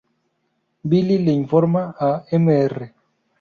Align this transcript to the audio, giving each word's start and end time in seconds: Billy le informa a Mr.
Billy 0.89 1.19
le 1.23 1.31
informa 1.41 1.93
a 1.99 2.25
Mr. 2.31 2.91